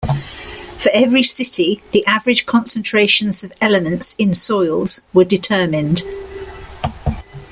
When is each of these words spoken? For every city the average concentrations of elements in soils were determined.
For 0.79 0.89
every 0.95 1.21
city 1.21 1.83
the 1.91 2.03
average 2.07 2.47
concentrations 2.47 3.43
of 3.43 3.53
elements 3.61 4.15
in 4.17 4.33
soils 4.33 5.01
were 5.13 5.25
determined. 5.25 6.01